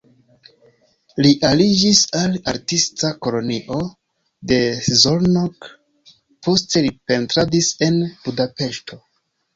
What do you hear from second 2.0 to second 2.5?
al